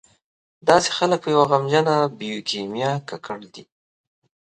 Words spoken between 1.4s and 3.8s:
غمجنه بیوکیمیا ککړ دي.